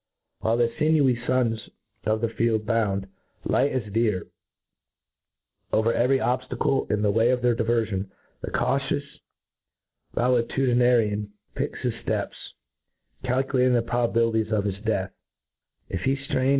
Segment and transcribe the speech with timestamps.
[0.39, 1.69] While the fi ncwy fons
[2.07, 4.23] of the field bound,*light as the deer,
[5.71, 8.09] over every obftacle in the way of their diverfion,
[8.41, 9.03] the cautious
[10.15, 12.33] valetudinarian picks his fl:eps,
[13.23, 15.11] calcu r lating the probabilities of his deatli,
[15.89, 16.49] if he ftram his MODERN FAULCONRY.